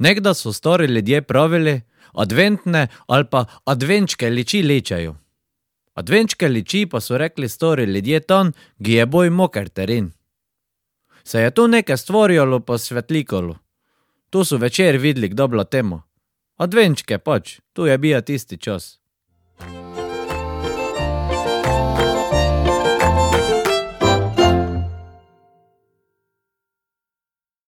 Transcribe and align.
Nekda 0.00 0.34
so 0.34 0.52
stari 0.52 0.86
ljudje 0.86 1.22
pravili, 1.22 1.80
adventne 2.12 2.88
ali 3.06 3.24
pa 3.30 3.44
advenčke 3.64 4.30
liči 4.30 4.62
ličejo. 4.62 5.16
Advenčke 5.94 6.48
liči 6.48 6.86
pa 6.86 7.00
so 7.00 7.18
rekli 7.18 7.48
stari 7.48 7.84
ljudje 7.84 8.20
tam, 8.20 8.52
ki 8.84 8.92
je 8.92 9.06
boj 9.06 9.30
moker 9.30 9.68
teren. 9.68 10.12
Se 11.24 11.40
je 11.40 11.50
tu 11.50 11.68
nekaj 11.68 11.96
stvarjalo 11.96 12.60
pa 12.60 12.78
svetlikalo. 12.78 13.56
To 14.30 14.44
so 14.44 14.56
večer 14.56 14.96
videli, 14.96 15.28
kdo 15.28 15.48
bila 15.48 15.64
tema. 15.64 16.02
Advenčke 16.56 17.18
pač, 17.18 17.60
to 17.72 17.86
je 17.86 17.98
bil 17.98 18.22
tisti 18.22 18.56
čas. 18.56 18.99